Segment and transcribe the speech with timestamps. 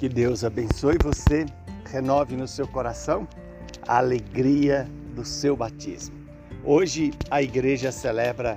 [0.00, 1.44] Que Deus abençoe você,
[1.84, 3.28] renove no seu coração
[3.86, 6.16] a alegria do seu batismo.
[6.64, 8.56] Hoje a igreja celebra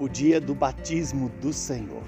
[0.00, 2.02] o dia do batismo do Senhor.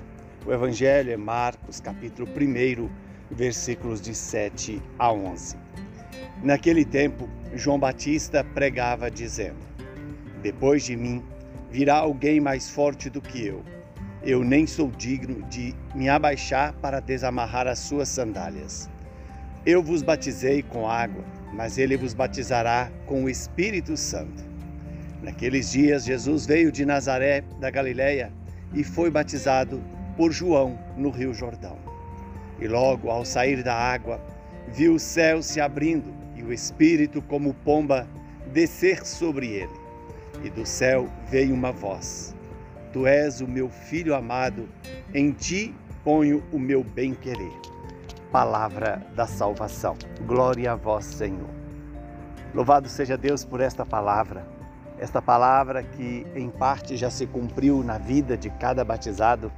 [0.45, 2.91] O evangelho é Marcos, capítulo 1,
[3.31, 5.57] versículos de 7 a 11.
[6.43, 9.65] Naquele tempo, João Batista pregava dizendo:
[10.43, 11.23] Depois de mim
[11.71, 13.63] virá alguém mais forte do que eu.
[14.29, 18.91] Eu nem sou digno de me abaixar para desamarrar as suas sandálias.
[19.65, 24.45] Eu vos batizei com água, mas ele vos batizará com o Espírito Santo.
[25.23, 28.31] Naqueles dias, Jesus veio de Nazaré, da Galiléia,
[28.75, 29.83] e foi batizado
[30.15, 31.79] por João no Rio Jordão.
[32.61, 34.21] E logo, ao sair da água,
[34.69, 38.07] viu o céu se abrindo e o Espírito, como pomba,
[38.53, 39.89] descer sobre ele
[40.45, 42.37] e do céu veio uma voz:
[42.93, 44.69] Tu és o meu filho amado,
[45.15, 45.75] em ti
[46.05, 47.53] ponho o meu bem-querer.
[48.33, 49.97] Palavra da salvação.
[50.27, 51.49] Glória a vós, Senhor.
[52.55, 54.47] Louvado seja Deus por esta palavra.
[54.99, 59.53] Esta palavra que em parte já se cumpriu na vida de cada batizado,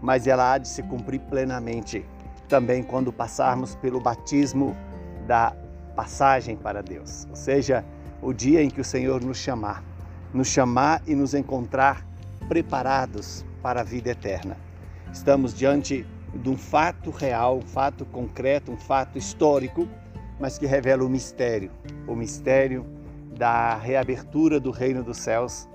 [0.00, 2.04] mas ela há de se cumprir plenamente
[2.48, 4.74] também quando passarmos pelo batismo
[5.26, 5.54] da
[5.94, 7.84] passagem para Deus, ou seja,
[8.22, 9.82] o dia em que o Senhor nos chamar
[10.32, 12.06] nos chamar e nos encontrar
[12.48, 14.56] preparados para a vida eterna.
[15.12, 19.88] Estamos diante de um fato real, um fato concreto, um fato histórico,
[20.40, 21.70] mas que revela o mistério,
[22.06, 22.86] o mistério
[23.36, 25.68] da reabertura do reino dos céus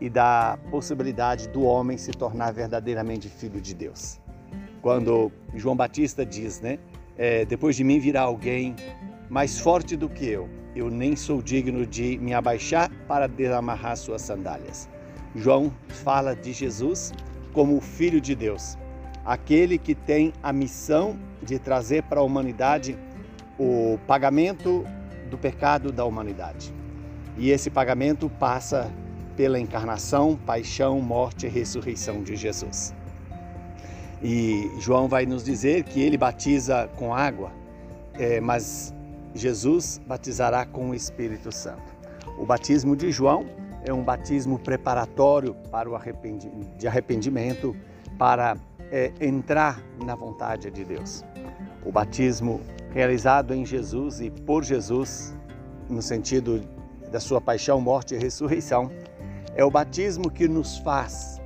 [0.00, 4.20] e da possibilidade do homem se tornar verdadeiramente filho de Deus.
[4.80, 6.78] Quando João Batista diz, né,
[7.16, 8.74] é, depois de mim virá alguém
[9.28, 14.22] mais forte do que eu, eu nem sou digno de me abaixar para desamarrar suas
[14.22, 14.88] sandálias.
[15.34, 17.12] João fala de Jesus
[17.52, 18.76] como o Filho de Deus,
[19.24, 22.98] aquele que tem a missão de trazer para a humanidade
[23.58, 24.84] o pagamento
[25.30, 26.74] do pecado da humanidade.
[27.36, 28.90] E esse pagamento passa
[29.36, 32.94] pela encarnação, paixão, morte e ressurreição de Jesus.
[34.22, 37.50] E João vai nos dizer que ele batiza com água,
[38.14, 38.94] é, mas
[39.34, 41.94] Jesus batizará com o Espírito Santo.
[42.38, 43.46] O batismo de João
[43.84, 47.76] é um batismo preparatório para o arrependimento, de arrependimento,
[48.18, 48.56] para
[48.90, 51.24] é, entrar na vontade de Deus.
[51.84, 52.60] O batismo
[52.92, 55.34] realizado em Jesus e por Jesus,
[55.88, 56.62] no sentido
[57.10, 58.90] da sua paixão, morte e ressurreição,
[59.54, 61.40] é o batismo que nos faz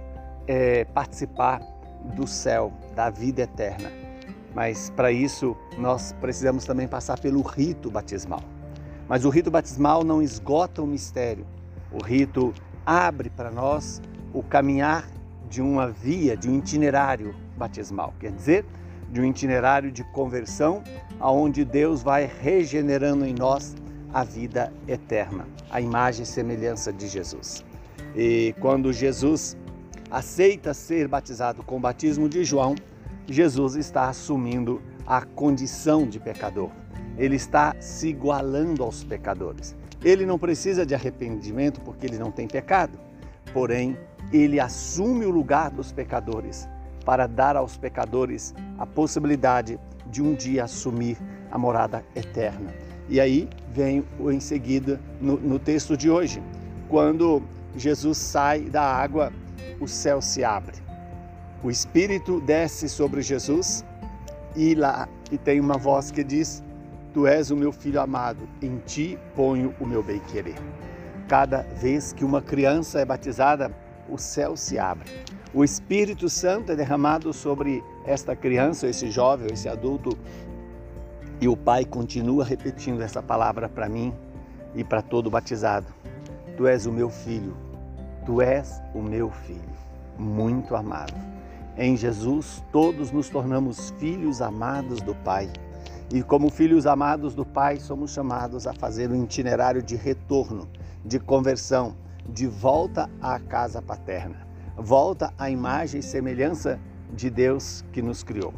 [0.46, 1.60] é, participar
[2.16, 4.04] do céu, da vida eterna
[4.54, 8.42] mas para isso nós precisamos também passar pelo rito batismal.
[9.08, 11.44] Mas o rito batismal não esgota o mistério.
[11.94, 12.52] O rito
[12.84, 15.08] abre para nós o caminhar
[15.48, 18.64] de uma via, de um itinerário batismal, quer dizer,
[19.12, 20.82] de um itinerário de conversão,
[21.20, 23.76] aonde Deus vai regenerando em nós
[24.12, 27.64] a vida eterna, a imagem e semelhança de Jesus.
[28.16, 29.56] E quando Jesus
[30.10, 32.74] aceita ser batizado com o batismo de João,
[33.28, 36.70] Jesus está assumindo a condição de pecador.
[37.16, 39.76] Ele está se igualando aos pecadores.
[40.04, 42.98] Ele não precisa de arrependimento porque ele não tem pecado.
[43.52, 43.96] Porém,
[44.32, 46.68] ele assume o lugar dos pecadores
[47.04, 51.16] para dar aos pecadores a possibilidade de um dia assumir
[51.50, 52.72] a morada eterna.
[53.08, 56.42] E aí vem em seguida no, no texto de hoje,
[56.88, 57.42] quando
[57.76, 59.32] Jesus sai da água,
[59.80, 60.84] o céu se abre
[61.64, 63.82] o Espírito desce sobre Jesus
[64.54, 66.62] e lá e tem uma voz que diz:
[67.14, 70.56] Tu és o meu filho amado, em ti ponho o meu bem-querer.
[71.28, 73.72] Cada vez que uma criança é batizada,
[74.08, 75.08] o céu se abre.
[75.54, 80.18] O Espírito Santo é derramado sobre esta criança, esse jovem, esse adulto,
[81.40, 84.12] e o Pai continua repetindo essa palavra para mim
[84.74, 85.86] e para todo batizado.
[86.56, 87.56] Tu és o meu filho,
[88.26, 89.62] tu és o meu filho,
[90.18, 91.14] muito amado.
[91.78, 95.48] Em Jesus, todos nos tornamos filhos amados do Pai.
[96.12, 100.68] E como filhos amados do Pai, somos chamados a fazer um itinerário de retorno,
[101.04, 101.96] de conversão,
[102.28, 104.46] de volta à casa paterna,
[104.76, 106.78] volta à imagem e semelhança
[107.12, 108.52] de Deus que nos criou.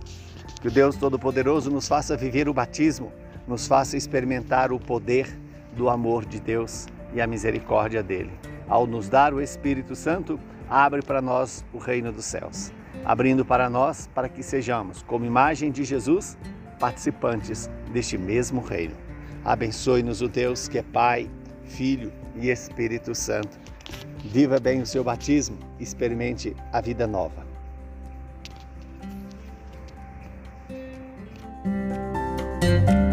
[0.60, 3.12] Que o Deus Todo-Poderoso nos faça viver o batismo,
[3.46, 5.28] nos faça experimentar o poder
[5.76, 8.32] do amor de Deus e a misericórdia dele.
[8.69, 10.38] Ao nos dar o Espírito Santo,
[10.69, 12.72] abre para nós o reino dos céus
[13.06, 16.37] abrindo para nós para que sejamos, como imagem de Jesus,
[16.78, 18.94] participantes deste mesmo reino.
[19.44, 21.31] Abençoe-nos o Deus que é Pai,
[21.64, 23.58] Filho e Espírito Santo.
[24.25, 27.46] Viva bem o seu batismo, experimente a vida nova.
[31.67, 33.06] Música